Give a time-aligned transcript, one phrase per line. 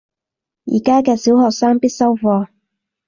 [0.65, 2.47] 而家嘅小學生必修課